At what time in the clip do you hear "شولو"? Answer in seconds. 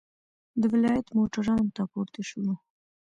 2.29-2.55